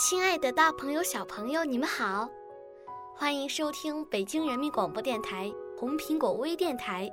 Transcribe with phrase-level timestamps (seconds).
[0.00, 2.28] 亲爱的大朋友、小朋友，你们好，
[3.16, 7.10] 欢迎收听北京人民广播电台红苹果微电台。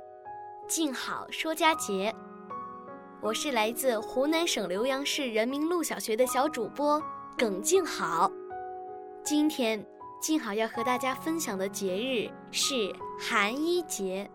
[0.68, 2.14] 静好说佳节，
[3.20, 7.02] 我是来自湖南省浏阳市人民路小学的小主播
[7.36, 8.30] 耿静好。
[9.24, 9.84] 今天
[10.20, 14.30] 静好要和大家分享的节日是寒衣节。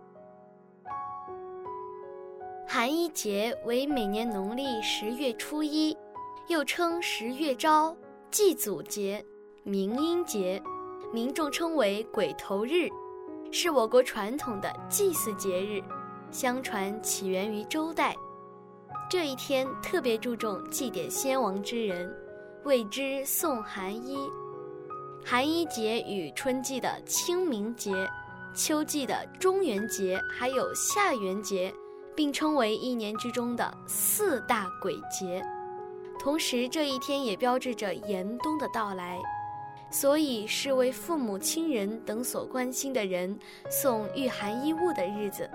[2.67, 5.97] 寒衣节为每年农历十月初一，
[6.47, 7.95] 又称十月朝、
[8.31, 9.23] 祭祖节、
[9.63, 10.63] 明阴节，
[11.11, 12.87] 民众称为鬼头日，
[13.51, 15.83] 是我国传统的祭祀节日。
[16.31, 18.15] 相传起源于周代，
[19.09, 22.09] 这一天特别注重祭奠先亡之人，
[22.63, 24.17] 谓之送寒衣。
[25.25, 27.91] 寒衣节与春季的清明节、
[28.55, 31.73] 秋季的中元节还有下元节
[32.15, 35.43] 并称为一年之中的四大鬼节。
[36.21, 39.17] 同时，这一天也标志着严冬的到来，
[39.89, 43.35] 所以是为父母亲人等所关心的人
[43.71, 45.49] 送御寒衣物的日子。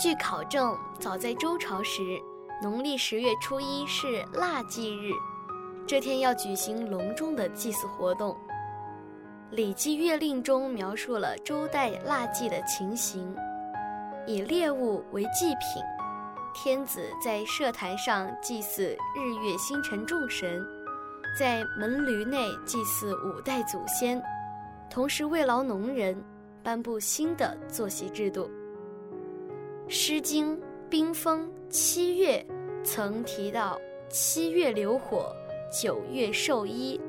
[0.00, 2.00] 据考证，早在周朝时，
[2.62, 5.10] 农历十月初一是腊祭日，
[5.84, 8.30] 这天要举行隆重的祭祀活动。
[9.56, 13.34] 《礼记月令》中描述了周代腊祭的情形：
[14.24, 15.82] 以猎物为祭品，
[16.62, 20.62] 天子在社坛上祭祀日月星辰众神，
[21.34, 24.22] 在门闾内祭祀五代祖先，
[24.90, 26.22] 同时慰劳农人，
[26.62, 28.50] 颁布新的作息制度。
[29.88, 30.54] 《诗经·
[30.90, 32.46] 冰封七月》
[32.84, 35.34] 曾提到“七月流火，
[35.72, 37.00] 九月授衣”，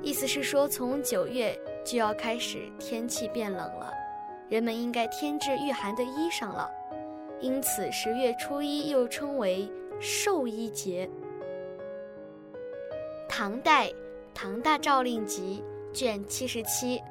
[0.00, 3.92] 意思是说从九月就要开始天气变冷了，
[4.48, 6.70] 人们应该添置御寒的衣裳了。
[7.42, 9.68] 因此，十月初一又称为
[10.00, 11.10] 寿衣节。
[13.28, 13.88] 唐代
[14.32, 17.02] 《唐大诏令集》卷七十七，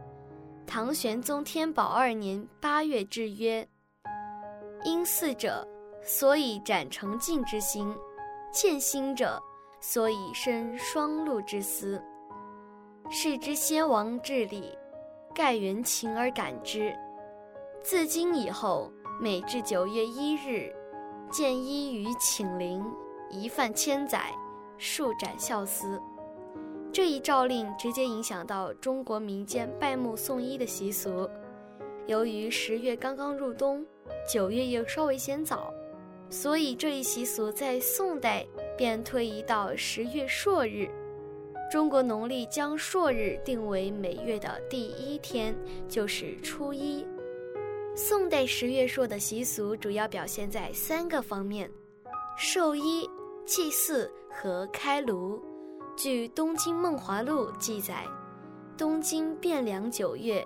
[0.66, 3.68] 唐玄宗天宝二年八月制曰。
[4.84, 5.68] 因祀者，
[6.02, 7.94] 所以展成敬之心；
[8.52, 9.38] 见心者，
[9.80, 12.02] 所以生双露之思。
[13.10, 14.76] 视之先王治理，
[15.36, 16.96] 盖原情而感之。
[17.84, 18.92] 自今以后，
[19.22, 20.74] 每至九月一日，
[21.30, 22.84] 见衣于寝陵，
[23.30, 24.34] 一饭千载，
[24.80, 26.02] 数斩孝思。
[26.92, 31.30] 这一诏令直接影响到中国民间拜墓送衣的习俗。
[32.08, 33.86] 由于十月刚刚入冬。
[34.28, 35.72] 九月又稍微嫌早，
[36.30, 38.44] 所以这一习俗在宋代
[38.76, 40.90] 便推移到十月朔日。
[41.72, 45.56] 中国农历将朔日定为每月的第一天，
[45.88, 47.06] 就是初一。
[47.94, 51.70] 宋代十月朔的习俗主要表现在三个方面：
[52.38, 53.08] 寿衣、
[53.46, 55.42] 祭祀和开炉。
[55.98, 58.08] 据《东京梦华录》记载，
[58.78, 60.46] 东京汴梁九月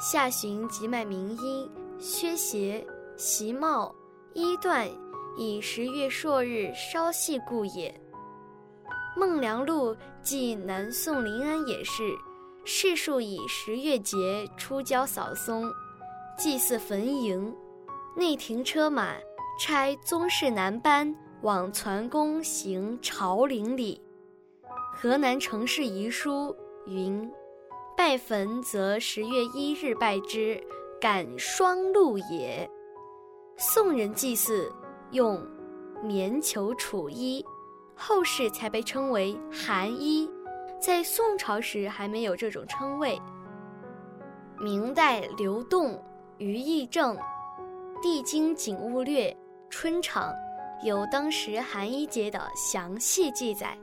[0.00, 1.70] 下旬即卖名衣、
[2.00, 2.84] 靴鞋。
[3.16, 3.94] 席帽
[4.32, 4.90] 衣缎，
[5.36, 7.88] 以十月朔日稍细故也。
[9.18, 12.02] 《孟良录》记南宋临安也是，
[12.64, 15.72] 世数以十月节出郊扫松，
[16.36, 17.54] 祭祀坟茔，
[18.16, 19.14] 内停车马，
[19.60, 24.00] 差宗室男班往攒宫行朝陵礼。
[24.92, 26.54] 河南城市遗书
[26.86, 27.30] 云
[27.96, 30.60] ：“拜坟则十月一日拜之，
[31.00, 32.68] 感双露也。”
[33.56, 34.70] 宋人祭祀
[35.12, 35.40] 用
[36.02, 37.44] 棉裘楚衣，
[37.94, 40.28] 后世才被称为寒衣，
[40.80, 43.20] 在宋朝时还没有这种称谓。
[44.58, 45.92] 明代刘栋
[46.38, 47.16] 《于义正
[48.02, 49.30] 地经景物略》
[49.70, 50.32] 春场
[50.84, 53.78] 有当时寒衣节的详细记载。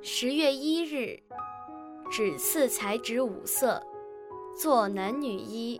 [0.00, 1.18] 十月一日，
[2.10, 3.82] 指次裁纸五色，
[4.58, 5.78] 作男女衣。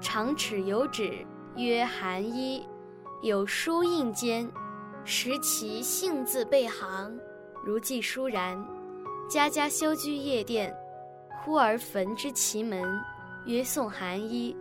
[0.00, 1.26] 长尺有指，
[1.56, 2.64] 曰寒衣，
[3.22, 4.48] 有书印间，
[5.04, 7.18] 识其姓字背行，
[7.64, 8.64] 如记书然。
[9.28, 10.74] 家家修居夜店，
[11.42, 12.84] 忽而焚之其门，
[13.46, 14.54] 曰送寒衣。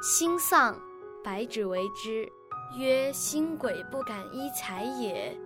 [0.00, 0.74] 心丧，
[1.22, 2.26] 白纸为之，
[2.78, 5.38] 曰心鬼不敢依财也。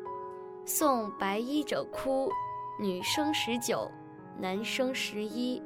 [0.64, 2.30] 送白衣者哭，
[2.78, 3.90] 女生十九，
[4.38, 5.60] 男生十一。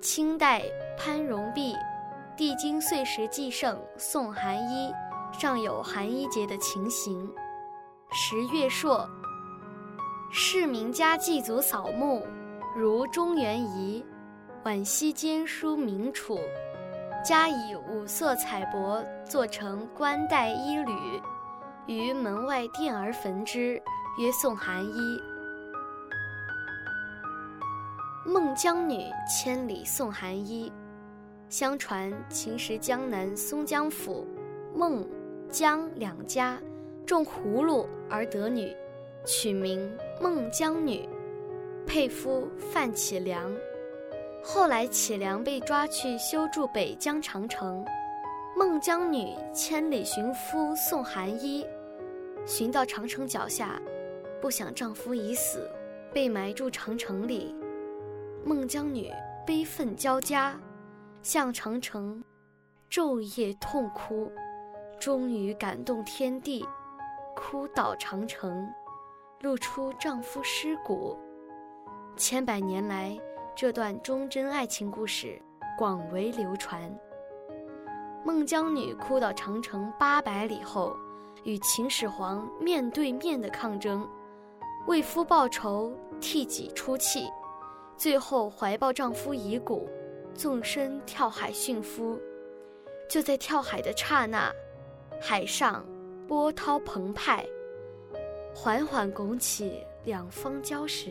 [0.00, 0.62] 清代
[0.96, 1.74] 潘荣弼
[2.34, 4.90] 《帝京岁时记胜》送寒衣，
[5.30, 7.30] 上有寒衣节的情形。
[8.10, 9.06] 十月朔，
[10.32, 12.26] 市民家祭祖扫墓，
[12.74, 14.02] 如中原仪，
[14.64, 16.40] 晚夕兼书明楚，
[17.22, 20.92] 加以五色彩帛做成冠带衣履。
[21.86, 23.82] 于门外殿而焚之，
[24.18, 25.20] 曰送寒衣。
[28.24, 30.72] 孟姜女千里送寒衣。
[31.48, 34.24] 相传秦时江南松江府
[34.72, 35.04] 孟、
[35.50, 36.56] 姜两家
[37.04, 38.72] 种葫芦而得女，
[39.26, 39.90] 取名
[40.20, 41.08] 孟姜女，
[41.86, 43.52] 配夫范启良。
[44.42, 47.84] 后来启良被抓去修筑北疆长城，
[48.56, 51.64] 孟姜女千里寻夫送寒衣。
[52.46, 53.80] 寻到长城脚下，
[54.40, 55.70] 不想丈夫已死，
[56.12, 57.54] 被埋住长城里。
[58.44, 59.12] 孟姜女
[59.46, 60.58] 悲愤交加，
[61.22, 62.24] 向长城
[62.90, 64.32] 昼夜痛哭，
[64.98, 66.66] 终于感动天地，
[67.36, 68.66] 哭倒长城，
[69.42, 71.16] 露出丈夫尸骨。
[72.16, 73.16] 千百年来，
[73.60, 75.38] 这段忠贞爱情故事
[75.76, 76.80] 广为流传。
[78.24, 80.96] 孟姜女哭倒长城八百里后。
[81.44, 84.08] 与秦始皇面对面的抗争，
[84.86, 87.30] 为夫报仇，替己出气，
[87.98, 89.86] 最后怀抱丈夫遗骨，
[90.32, 92.18] 纵身跳海殉夫。
[93.10, 94.50] 就在跳海的刹那，
[95.20, 95.84] 海上
[96.26, 97.46] 波涛澎湃，
[98.54, 101.10] 缓缓拱起两方礁石。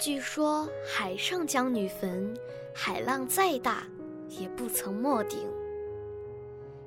[0.00, 2.34] 据说海上将女坟，
[2.74, 3.86] 海浪再大，
[4.30, 5.46] 也不曾没顶。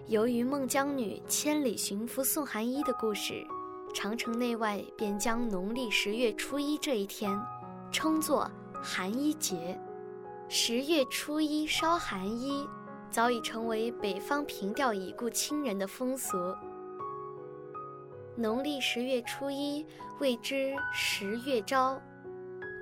[0.08, 3.46] 由于孟姜女千里寻夫送寒衣的故事，
[3.94, 7.40] 长城内外便将农历十月初一这一天
[7.92, 8.50] 称作
[8.82, 9.80] 寒衣节。
[10.50, 12.68] 十月初一烧寒衣，
[13.12, 16.36] 早已成为北方凭吊已故亲人的风俗。
[18.36, 19.86] 农历十月初一
[20.20, 22.02] 谓之十月朝。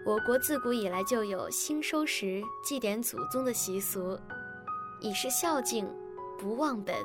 [0.05, 4.17] 我国自古以来就有新收时祭奠祖宗的习俗，
[4.99, 5.87] 以示孝敬。
[6.39, 6.95] 不忘本。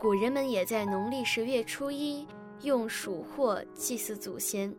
[0.00, 2.26] 古人们也在农历十月初一
[2.62, 4.74] 用鼠货祭祀祖先。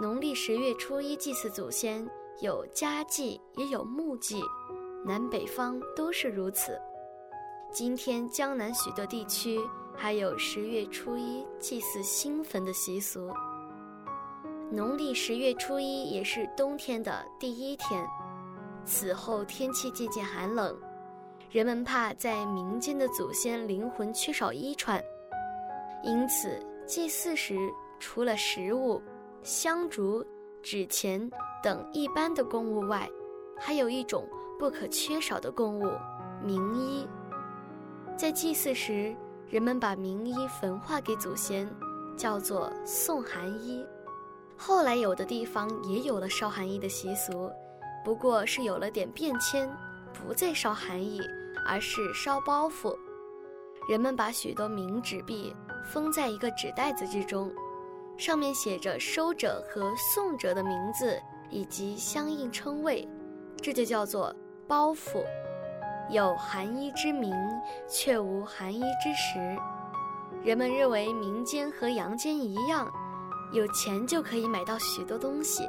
[0.00, 2.08] 农历十月初一祭祀祖先
[2.40, 4.42] 有家祭，也有墓祭，
[5.04, 6.80] 南北方都是如此。
[7.70, 9.60] 今天江南许多地区
[9.94, 13.30] 还有十月初一祭祀新坟的习俗。
[14.70, 18.06] 农历十月初一也是冬天的第一天，
[18.84, 20.78] 此后天气渐渐寒冷。
[21.50, 25.02] 人们怕在民间的祖先灵魂缺少衣穿，
[26.04, 27.56] 因此祭祀时
[27.98, 29.02] 除了食物、
[29.42, 30.22] 香烛、
[30.62, 31.30] 纸钱
[31.62, 33.08] 等一般的供物外，
[33.58, 34.28] 还有一种
[34.58, 35.90] 不可缺少的供物——
[36.44, 37.08] 名衣。
[38.18, 39.16] 在祭祀时，
[39.48, 41.66] 人们把名衣焚化给祖先，
[42.18, 43.82] 叫做送寒衣。
[44.58, 47.50] 后来有的地方也有了烧寒衣的习俗，
[48.04, 49.70] 不过是有了点变迁。
[50.26, 51.20] 不再烧寒衣，
[51.64, 52.96] 而是烧包袱。
[53.88, 55.54] 人们把许多冥纸币
[55.92, 57.52] 封在一个纸袋子之中，
[58.16, 61.16] 上面写着收者和送者的名字
[61.50, 63.08] 以及相应称谓，
[63.62, 64.34] 这就叫做
[64.66, 65.22] 包袱。
[66.10, 67.32] 有寒衣之名，
[67.86, 69.56] 却无寒衣之实。
[70.42, 72.90] 人们认为民间和阳间一样，
[73.52, 75.68] 有钱就可以买到许多东西。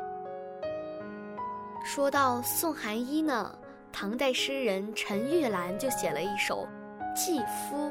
[1.83, 3.55] 说到送寒衣呢？
[3.91, 6.67] 唐代诗人陈玉兰就写了一首
[7.15, 7.89] 《寄夫》：“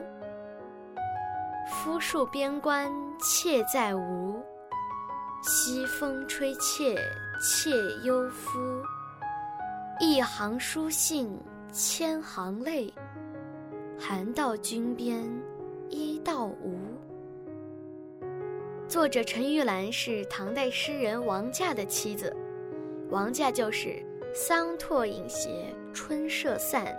[1.68, 4.40] 夫戍边关妾在吴，
[5.42, 6.94] 西风吹妾
[7.42, 7.70] 妾
[8.04, 8.60] 忧夫。
[9.98, 11.36] 一行书信
[11.72, 12.94] 千行泪，
[13.98, 15.28] 寒到军边
[15.88, 16.78] 衣到无。”
[18.88, 22.34] 作者陈玉兰是唐代诗人王驾的妻子，
[23.10, 24.02] 王驾就是
[24.34, 25.50] 桑拓影斜。
[25.92, 26.96] 春社散，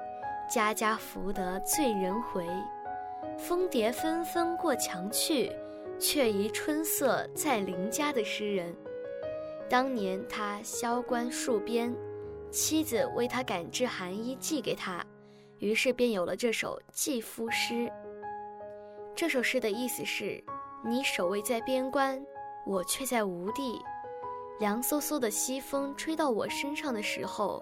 [0.54, 2.46] 家家福得醉人回。
[3.40, 5.52] 蜂蝶纷纷过墙去，
[5.98, 8.72] 却疑春色在邻家的诗人。
[9.68, 11.92] 当年他萧关戍边，
[12.52, 15.04] 妻子为他赶制寒衣寄给他，
[15.58, 17.92] 于是便有了这首寄夫诗。
[19.16, 20.44] 这首诗的意思是：
[20.82, 22.26] 你守卫在边关，
[22.66, 23.82] 我却在吴地。
[24.60, 27.62] 凉飕飕的西风吹到我身上的时候，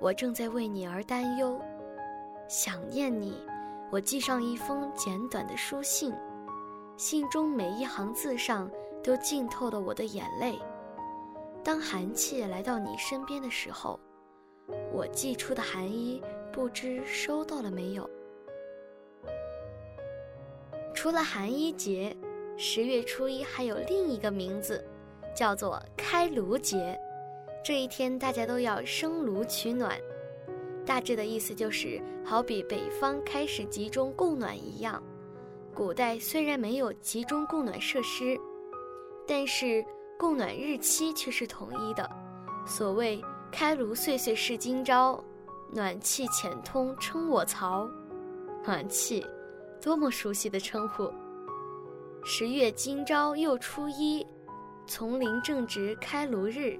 [0.00, 1.60] 我正在为你而担忧，
[2.48, 3.40] 想念你。
[3.90, 6.12] 我寄上一封简短的书信，
[6.96, 8.68] 信中每一行字上
[9.02, 10.58] 都浸透了我的眼泪。
[11.62, 13.98] 当寒气来到你身边的时候，
[14.92, 18.08] 我寄出的寒衣不知收到了没有。
[20.92, 22.16] 除了寒衣节，
[22.56, 24.84] 十月初一还有另一个名字，
[25.34, 26.98] 叫做开炉节。
[27.64, 29.98] 这一天大家都要生炉取暖，
[30.86, 35.02] 大致的意思就是好比北方开始集中供暖一样。
[35.74, 38.38] 古代虽然没有集中供暖设施，
[39.26, 39.84] 但是
[40.16, 42.08] 供暖日期却是统一的。
[42.66, 43.20] 所谓
[43.50, 45.22] “开炉岁岁是今朝，
[45.72, 47.88] 暖气浅通称我槽”，
[48.64, 49.26] 暖气。
[49.82, 51.12] 多么熟悉的称呼！
[52.26, 54.26] 十月今朝又初一，
[54.86, 56.74] 丛林正值开炉日。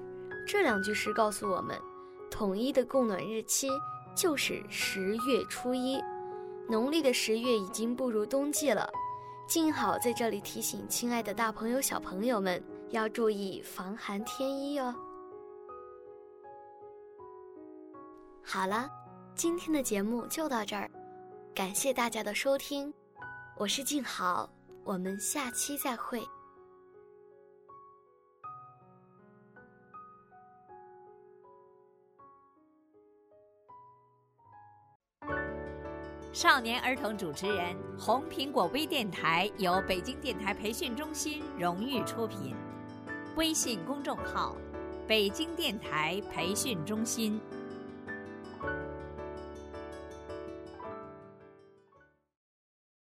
[0.47, 1.79] 这两句诗告诉我们，
[2.31, 3.69] 统一的供暖日期
[4.15, 6.01] 就是十月初一。
[6.67, 8.89] 农历的十月已经步入冬季了，
[9.47, 14.95] 静好在这里提醒亲爱的大朋友、小朋友们要注意防寒添衣哦。
[18.43, 18.89] 好了，
[19.35, 20.89] 今天的节目就到这儿。
[21.53, 22.91] 感谢大家的收听，
[23.59, 24.49] 我是静好，
[24.85, 26.21] 我们下期再会。
[36.31, 42.55] 少年儿童主持人，红苹果微电台由北京电台培训中心荣誉出品，
[43.35, 44.55] 微信公众号：
[45.07, 47.41] 北京电台培训中心。